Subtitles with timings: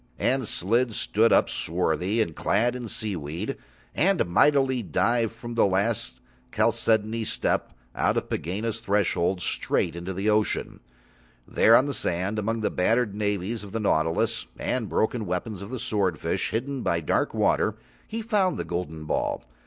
[0.17, 3.55] And Slid stood up, swarthy, and clad in seaweed,
[3.93, 10.79] and mightily dived from the last chalcedony step out of Pegāna's threshold straight into ocean.
[11.47, 15.69] There on the sand, among the battered navies of the nautilus and broken weapons of
[15.69, 17.75] the swordfish, hidden by dark water,
[18.07, 19.43] he found the golden ball.